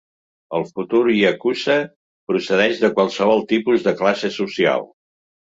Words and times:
El 0.59 0.63
futur 0.77 1.01
yakuza 1.15 1.75
procedeix 2.31 2.81
de 2.85 2.91
qualsevol 2.97 3.45
tipus 3.53 3.87
de 3.91 3.95
classe 4.03 4.35
social. 4.41 4.91